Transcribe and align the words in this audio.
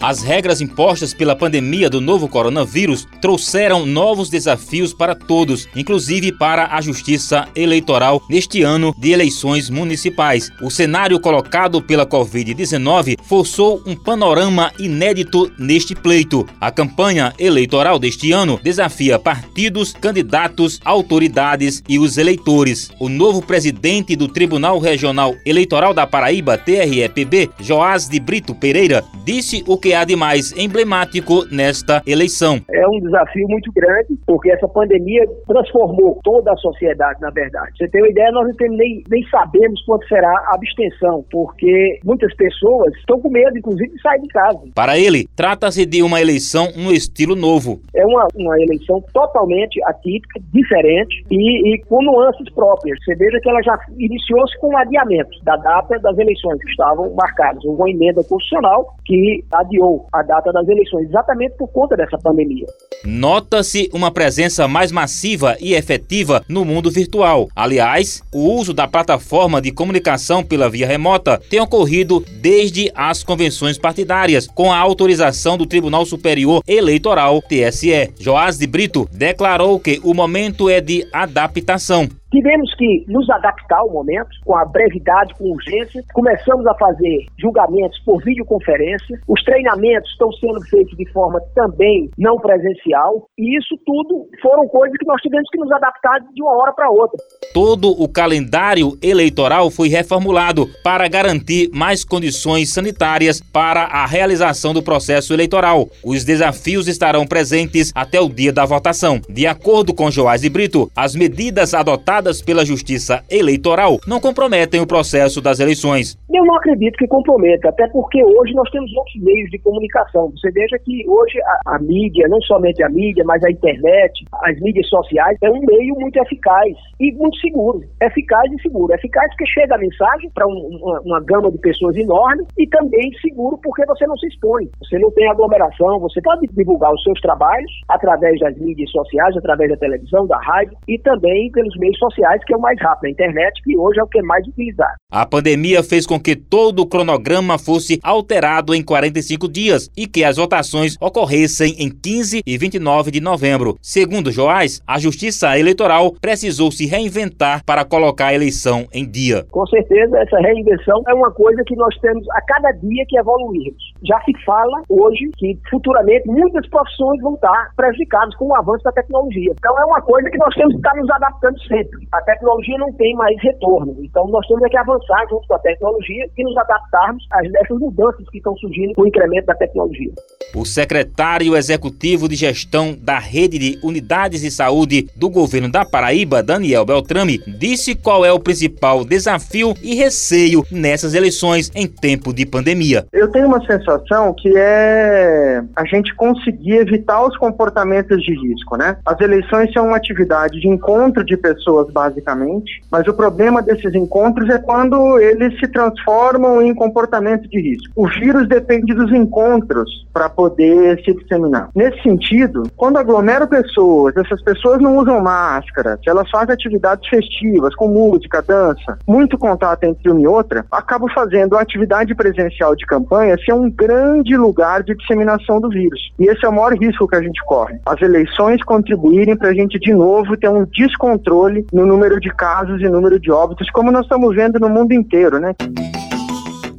As 0.00 0.22
regras 0.22 0.60
impostas 0.60 1.12
pela 1.12 1.34
pandemia 1.34 1.90
do 1.90 2.00
novo 2.00 2.28
coronavírus 2.28 3.04
trouxeram 3.20 3.84
novos 3.84 4.30
desafios 4.30 4.94
para 4.94 5.12
todos, 5.12 5.68
inclusive 5.74 6.30
para 6.30 6.68
a 6.68 6.80
Justiça 6.80 7.48
Eleitoral 7.56 8.22
neste 8.30 8.62
ano 8.62 8.94
de 8.96 9.10
eleições 9.10 9.68
municipais. 9.68 10.50
O 10.62 10.70
cenário 10.70 11.18
colocado 11.18 11.82
pela 11.82 12.06
Covid-19 12.06 13.16
forçou 13.24 13.82
um 13.84 13.96
panorama 13.96 14.72
inédito 14.78 15.50
neste 15.58 15.96
pleito. 15.96 16.46
A 16.60 16.70
campanha 16.70 17.34
eleitoral 17.36 17.98
deste 17.98 18.30
ano 18.30 18.60
desafia 18.62 19.18
partidos, 19.18 19.92
candidatos, 19.92 20.80
autoridades 20.84 21.82
e 21.88 21.98
os 21.98 22.18
eleitores. 22.18 22.92
O 23.00 23.08
novo 23.08 23.42
presidente 23.42 24.14
do 24.14 24.28
Tribunal 24.28 24.78
Regional 24.78 25.34
Eleitoral 25.44 25.92
da 25.92 26.06
Paraíba, 26.06 26.56
TREPB, 26.56 27.50
Joás 27.60 28.08
de 28.08 28.20
Brito 28.20 28.54
Pereira, 28.54 29.04
disse 29.24 29.64
o 29.66 29.76
que 29.76 29.87
há 29.94 30.04
de 30.04 30.16
mais 30.16 30.52
emblemático 30.56 31.44
nesta 31.50 32.02
eleição. 32.06 32.60
É 32.70 32.86
um 32.88 33.00
desafio 33.00 33.46
muito 33.48 33.70
grande, 33.72 34.18
porque 34.26 34.50
essa 34.50 34.68
pandemia 34.68 35.24
transformou 35.46 36.18
toda 36.22 36.52
a 36.52 36.56
sociedade, 36.56 37.20
na 37.20 37.30
verdade. 37.30 37.72
Você 37.76 37.88
tem 37.88 38.02
uma 38.02 38.10
ideia, 38.10 38.30
nós 38.32 38.46
não 38.46 38.76
nem, 38.76 39.02
nem 39.08 39.22
sabemos 39.28 39.82
quanto 39.84 40.06
será 40.08 40.30
a 40.48 40.54
abstenção, 40.54 41.24
porque 41.30 42.00
muitas 42.04 42.34
pessoas 42.34 42.94
estão 42.96 43.20
com 43.20 43.30
medo, 43.30 43.56
inclusive, 43.56 43.88
de 43.90 44.00
sair 44.00 44.20
de 44.20 44.28
casa. 44.28 44.60
Para 44.74 44.98
ele, 44.98 45.28
trata-se 45.36 45.84
de 45.86 46.02
uma 46.02 46.20
eleição 46.20 46.68
no 46.76 46.92
estilo 46.92 47.34
novo. 47.34 47.80
É 47.94 48.04
uma, 48.04 48.26
uma 48.34 48.60
eleição 48.60 49.02
totalmente 49.12 49.82
atípica, 49.84 50.40
diferente 50.52 51.24
e, 51.30 51.74
e 51.74 51.78
com 51.84 52.02
nuances 52.02 52.52
próprias. 52.52 52.98
Você 53.04 53.14
veja 53.14 53.40
que 53.40 53.48
ela 53.48 53.62
já 53.62 53.78
iniciou-se 53.96 54.58
com 54.58 54.68
um 54.68 54.78
adiamento 54.78 55.42
da 55.44 55.56
data 55.56 55.98
das 55.98 56.18
eleições 56.18 56.58
que 56.62 56.70
estavam 56.70 57.12
marcadas. 57.14 57.64
Houve 57.64 57.80
uma 57.80 57.90
emenda 57.90 58.22
constitucional 58.24 58.94
que 59.04 59.44
adiou 59.52 59.77
a 60.12 60.22
data 60.22 60.52
das 60.52 60.68
eleições, 60.68 61.08
exatamente 61.08 61.56
por 61.56 61.68
conta 61.68 61.96
dessa 61.96 62.18
pandemia. 62.18 62.66
Nota-se 63.04 63.88
uma 63.92 64.10
presença 64.10 64.66
mais 64.66 64.90
massiva 64.90 65.56
e 65.60 65.74
efetiva 65.74 66.44
no 66.48 66.64
mundo 66.64 66.90
virtual. 66.90 67.48
Aliás, 67.54 68.22
o 68.32 68.52
uso 68.54 68.72
da 68.72 68.88
plataforma 68.88 69.60
de 69.60 69.70
comunicação 69.70 70.42
pela 70.42 70.68
via 70.68 70.86
remota 70.86 71.40
tem 71.50 71.60
ocorrido 71.60 72.24
desde 72.40 72.90
as 72.94 73.22
convenções 73.22 73.78
partidárias, 73.78 74.46
com 74.46 74.72
a 74.72 74.78
autorização 74.78 75.56
do 75.56 75.66
Tribunal 75.66 76.04
Superior 76.04 76.62
Eleitoral, 76.66 77.40
TSE. 77.42 78.12
Joás 78.18 78.58
de 78.58 78.66
Brito 78.66 79.08
declarou 79.12 79.78
que 79.78 80.00
o 80.02 80.14
momento 80.14 80.68
é 80.68 80.80
de 80.80 81.06
adaptação. 81.12 82.08
Tivemos 82.30 82.74
que 82.74 83.06
nos 83.08 83.28
adaptar 83.30 83.78
ao 83.78 83.90
momento, 83.90 84.28
com 84.44 84.54
a 84.54 84.64
brevidade, 84.64 85.32
com 85.34 85.44
urgência. 85.44 86.04
Começamos 86.12 86.66
a 86.66 86.74
fazer 86.74 87.24
julgamentos 87.38 87.98
por 88.04 88.22
videoconferência. 88.22 89.18
Os 89.26 89.42
treinamentos 89.42 90.10
estão 90.10 90.30
sendo 90.32 90.60
feitos 90.68 90.96
de 90.96 91.10
forma 91.10 91.40
também 91.54 92.10
não 92.18 92.36
presencial. 92.38 93.26
E 93.38 93.56
isso 93.56 93.78
tudo 93.86 94.28
foram 94.42 94.68
coisas 94.68 94.96
que 94.98 95.06
nós 95.06 95.20
tivemos 95.22 95.48
que 95.50 95.58
nos 95.58 95.72
adaptar 95.72 96.20
de 96.20 96.42
uma 96.42 96.54
hora 96.58 96.72
para 96.72 96.90
outra. 96.90 97.16
Todo 97.54 97.90
o 97.90 98.06
calendário 98.06 98.98
eleitoral 99.02 99.70
foi 99.70 99.88
reformulado 99.88 100.66
para 100.84 101.08
garantir 101.08 101.70
mais 101.72 102.04
condições 102.04 102.72
sanitárias 102.74 103.40
para 103.40 103.84
a 103.84 104.04
realização 104.04 104.74
do 104.74 104.82
processo 104.82 105.32
eleitoral. 105.32 105.88
Os 106.04 106.24
desafios 106.24 106.88
estarão 106.88 107.26
presentes 107.26 107.90
até 107.94 108.20
o 108.20 108.28
dia 108.28 108.52
da 108.52 108.66
votação. 108.66 109.18
De 109.30 109.46
acordo 109.46 109.94
com 109.94 110.10
Joás 110.10 110.42
de 110.42 110.50
Brito, 110.50 110.90
as 110.94 111.14
medidas 111.14 111.72
adotadas 111.72 112.17
pela 112.44 112.64
Justiça 112.64 113.22
Eleitoral 113.30 113.98
não 114.06 114.20
comprometem 114.20 114.80
o 114.80 114.86
processo 114.86 115.40
das 115.40 115.60
eleições. 115.60 116.18
Eu 116.28 116.44
não 116.44 116.56
acredito 116.56 116.96
que 116.98 117.06
comprometa, 117.06 117.68
até 117.68 117.86
porque 117.88 118.22
hoje 118.22 118.52
nós 118.54 118.68
temos 118.70 118.92
outros 118.94 119.22
meios 119.22 119.48
de 119.50 119.58
comunicação. 119.60 120.30
Você 120.32 120.50
veja 120.50 120.78
que 120.80 121.08
hoje 121.08 121.38
a, 121.40 121.76
a 121.76 121.78
mídia, 121.78 122.26
não 122.28 122.40
somente 122.42 122.82
a 122.82 122.88
mídia, 122.88 123.22
mas 123.24 123.42
a 123.44 123.50
internet, 123.50 124.24
as 124.42 124.60
mídias 124.60 124.88
sociais, 124.88 125.38
é 125.42 125.48
um 125.48 125.60
meio 125.60 125.94
muito 125.94 126.18
eficaz 126.20 126.76
e 126.98 127.12
muito 127.12 127.38
seguro. 127.38 127.82
Eficaz 128.02 128.52
e 128.52 128.62
seguro. 128.62 128.92
Eficaz 128.92 129.28
porque 129.30 129.46
chega 129.46 129.76
a 129.76 129.78
mensagem 129.78 130.30
para 130.34 130.46
um, 130.46 130.78
uma, 130.82 131.00
uma 131.02 131.20
gama 131.20 131.52
de 131.52 131.58
pessoas 131.58 131.96
enorme 131.96 132.44
e 132.58 132.66
também 132.66 133.12
seguro 133.22 133.58
porque 133.62 133.86
você 133.86 134.06
não 134.06 134.16
se 134.16 134.26
expõe. 134.26 134.68
Você 134.82 134.98
não 134.98 135.10
tem 135.12 135.28
aglomeração, 135.28 136.00
você 136.00 136.20
pode 136.20 136.48
divulgar 136.48 136.92
os 136.92 137.02
seus 137.04 137.20
trabalhos 137.20 137.70
através 137.88 138.38
das 138.40 138.56
mídias 138.58 138.90
sociais, 138.90 139.36
através 139.36 139.70
da 139.70 139.76
televisão, 139.76 140.26
da 140.26 140.38
rádio 140.38 140.76
e 140.88 140.98
também 140.98 141.50
pelos 141.52 141.76
meios 141.78 141.96
sociais 141.96 142.07
sociais, 142.08 142.42
que 142.44 142.54
é 142.54 142.56
o 142.56 142.60
mais 142.60 142.80
rápido, 142.80 143.06
a 143.06 143.10
internet, 143.10 143.62
que 143.62 143.76
hoje 143.76 144.00
é 144.00 144.02
o 144.02 144.06
que 144.06 144.18
é 144.18 144.22
mais 144.22 144.46
utilizado. 144.46 144.94
A 145.10 145.26
pandemia 145.26 145.82
fez 145.82 146.06
com 146.06 146.18
que 146.20 146.36
todo 146.36 146.80
o 146.80 146.86
cronograma 146.86 147.58
fosse 147.58 147.98
alterado 148.02 148.74
em 148.74 148.82
45 148.82 149.48
dias 149.48 149.90
e 149.96 150.06
que 150.06 150.24
as 150.24 150.36
votações 150.36 150.96
ocorressem 151.00 151.74
em 151.78 151.90
15 151.90 152.42
e 152.46 152.58
29 152.58 153.10
de 153.10 153.20
novembro. 153.20 153.76
Segundo 153.80 154.30
Joás, 154.30 154.82
a 154.86 154.98
Justiça 154.98 155.58
Eleitoral 155.58 156.12
precisou 156.20 156.70
se 156.70 156.86
reinventar 156.86 157.64
para 157.64 157.84
colocar 157.84 158.26
a 158.26 158.34
eleição 158.34 158.86
em 158.92 159.08
dia. 159.08 159.44
Com 159.50 159.66
certeza, 159.66 160.18
essa 160.18 160.38
reinvenção 160.38 161.02
é 161.08 161.14
uma 161.14 161.30
coisa 161.30 161.62
que 161.66 161.76
nós 161.76 161.94
temos 162.00 162.28
a 162.30 162.40
cada 162.42 162.70
dia 162.72 163.04
que 163.08 163.18
evoluirmos. 163.18 163.82
Já 164.04 164.20
se 164.22 164.32
fala 164.44 164.82
hoje 164.88 165.30
que 165.36 165.58
futuramente 165.70 166.26
muitas 166.28 166.68
profissões 166.68 167.20
vão 167.22 167.34
estar 167.34 167.72
prejudicadas 167.76 168.34
com 168.36 168.48
o 168.48 168.56
avanço 168.56 168.84
da 168.84 168.92
tecnologia. 168.92 169.52
Então 169.58 169.78
é 169.78 169.84
uma 169.84 170.00
coisa 170.02 170.30
que 170.30 170.38
nós 170.38 170.54
temos 170.54 170.72
que 170.72 170.78
estar 170.78 170.94
nos 170.96 171.10
adaptando 171.10 171.60
sempre 171.62 171.97
a 172.12 172.20
tecnologia 172.22 172.78
não 172.78 172.92
tem 172.92 173.14
mais 173.14 173.36
retorno. 173.42 173.96
Então 174.00 174.26
nós 174.28 174.46
temos 174.46 174.68
que 174.68 174.76
avançar 174.76 175.26
junto 175.28 175.46
com 175.46 175.54
a 175.54 175.58
tecnologia 175.58 176.28
e 176.36 176.44
nos 176.44 176.56
adaptarmos 176.56 177.24
às 177.30 177.50
dessas 177.52 177.78
mudanças 177.78 178.28
que 178.30 178.38
estão 178.38 178.56
surgindo 178.56 178.94
com 178.94 179.02
o 179.02 179.06
incremento 179.06 179.46
da 179.46 179.54
tecnologia. 179.54 180.12
O 180.54 180.64
secretário 180.64 181.56
executivo 181.56 182.28
de 182.28 182.36
gestão 182.36 182.96
da 182.98 183.18
rede 183.18 183.58
de 183.58 183.78
unidades 183.82 184.42
de 184.42 184.50
saúde 184.50 185.08
do 185.16 185.28
governo 185.28 185.70
da 185.70 185.84
Paraíba, 185.84 186.42
Daniel 186.42 186.84
Beltrame, 186.84 187.38
disse 187.58 187.94
qual 187.94 188.24
é 188.24 188.32
o 188.32 188.40
principal 188.40 189.04
desafio 189.04 189.74
e 189.82 189.94
receio 189.94 190.64
nessas 190.70 191.14
eleições 191.14 191.70
em 191.74 191.86
tempo 191.86 192.32
de 192.32 192.46
pandemia. 192.46 193.06
Eu 193.12 193.30
tenho 193.30 193.46
uma 193.46 193.64
sensação 193.64 194.34
que 194.34 194.52
é 194.56 195.62
a 195.76 195.84
gente 195.84 196.14
conseguir 196.14 196.76
evitar 196.76 197.24
os 197.26 197.36
comportamentos 197.36 198.22
de 198.22 198.32
risco, 198.32 198.76
né? 198.76 198.96
As 199.04 199.20
eleições 199.20 199.72
são 199.72 199.88
uma 199.88 199.96
atividade 199.96 200.60
de 200.60 200.68
encontro 200.68 201.24
de 201.24 201.36
pessoas 201.36 201.87
basicamente, 201.92 202.82
mas 202.90 203.06
o 203.06 203.14
problema 203.14 203.62
desses 203.62 203.94
encontros 203.94 204.48
é 204.48 204.58
quando 204.58 205.18
eles 205.18 205.58
se 205.58 205.68
transformam 205.68 206.62
em 206.62 206.74
comportamento 206.74 207.48
de 207.48 207.60
risco. 207.60 207.92
O 207.96 208.06
vírus 208.08 208.48
depende 208.48 208.94
dos 208.94 209.12
encontros 209.12 210.06
para 210.12 210.28
poder 210.28 211.02
se 211.04 211.14
disseminar. 211.14 211.70
Nesse 211.74 212.02
sentido, 212.02 212.64
quando 212.76 212.98
aglomera 212.98 213.46
pessoas, 213.46 214.16
essas 214.16 214.42
pessoas 214.42 214.80
não 214.80 214.96
usam 214.98 215.20
máscara, 215.20 215.98
se 216.02 216.08
elas 216.08 216.28
fazem 216.30 216.54
atividades 216.54 217.08
festivas, 217.08 217.74
com 217.74 217.88
música, 217.88 218.42
dança, 218.42 218.98
muito 219.06 219.38
contato 219.38 219.84
entre 219.84 220.10
uma 220.10 220.20
e 220.20 220.26
outra, 220.26 220.64
acaba 220.70 221.06
fazendo 221.14 221.56
a 221.56 221.60
atividade 221.60 222.14
presencial 222.14 222.74
de 222.74 222.84
campanha 222.86 223.36
ser 223.44 223.52
um 223.52 223.70
grande 223.70 224.36
lugar 224.36 224.82
de 224.82 224.94
disseminação 224.94 225.60
do 225.60 225.68
vírus. 225.68 226.12
E 226.18 226.24
esse 226.24 226.44
é 226.44 226.48
o 226.48 226.52
maior 226.52 226.72
risco 226.72 227.06
que 227.06 227.16
a 227.16 227.22
gente 227.22 227.42
corre. 227.44 227.78
As 227.86 228.00
eleições 228.02 228.62
contribuírem 228.62 229.36
para 229.36 229.50
a 229.50 229.54
gente 229.54 229.78
de 229.78 229.94
novo 229.94 230.36
ter 230.36 230.48
um 230.48 230.64
descontrole 230.64 231.66
no 231.78 231.86
número 231.86 232.18
de 232.18 232.28
casos 232.30 232.80
e 232.80 232.88
número 232.88 233.20
de 233.20 233.30
óbitos, 233.30 233.70
como 233.70 233.92
nós 233.92 234.02
estamos 234.02 234.34
vendo 234.34 234.58
no 234.58 234.68
mundo 234.68 234.92
inteiro, 234.92 235.38
né? 235.38 235.54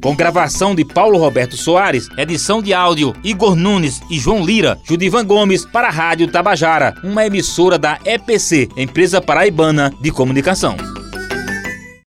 Com 0.02 0.14
gravação 0.14 0.74
de 0.74 0.84
Paulo 0.84 1.18
Roberto 1.18 1.56
Soares, 1.56 2.08
edição 2.18 2.60
de 2.60 2.74
áudio 2.74 3.14
Igor 3.24 3.56
Nunes 3.56 4.02
e 4.10 4.18
João 4.18 4.44
Lira, 4.44 4.76
Judivan 4.84 5.24
Gomes 5.24 5.64
para 5.64 5.88
a 5.88 5.90
Rádio 5.90 6.28
Tabajara, 6.28 6.94
uma 7.02 7.24
emissora 7.24 7.78
da 7.78 7.98
EPC, 8.04 8.68
Empresa 8.76 9.22
Paraibana 9.22 9.90
de 10.02 10.10
Comunicação. 10.10 10.76